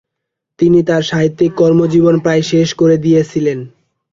তিনি 0.59 0.79
তার 0.83 1.03
সাহিত্যিক 1.03 1.51
কর্মজীবন 1.55 2.15
প্রায় 2.19 2.43
শেষ 2.51 2.69
করে 2.73 2.95
দিয়েছিলেন। 2.97 3.59